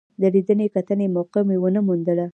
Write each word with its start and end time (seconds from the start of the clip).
د 0.21 0.23
لیدنې 0.33 0.67
کتنې 0.75 1.07
موقع 1.15 1.41
مې 1.47 1.57
ونه 1.61 1.81
موندله. 1.87 2.25